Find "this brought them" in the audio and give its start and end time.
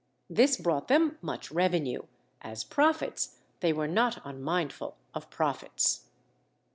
0.31-1.19